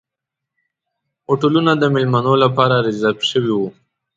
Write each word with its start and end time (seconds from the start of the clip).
هوټلونه 1.27 1.71
د 1.77 1.83
میلمنو 1.93 2.33
لپاره 2.43 2.75
ریزرف 2.87 3.19
شوي 3.31 3.53
وو. 3.55 3.67